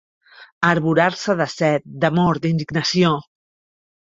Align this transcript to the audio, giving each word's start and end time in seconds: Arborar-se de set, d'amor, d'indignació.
Arborar-se 0.69 1.35
de 1.41 1.47
set, 1.53 1.85
d'amor, 2.05 2.41
d'indignació. 2.47 3.13